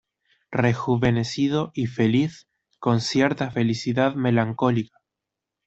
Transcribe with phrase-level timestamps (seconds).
[0.49, 2.47] rejuvenecido y feliz,
[2.79, 4.97] con cierta felicidad melancólica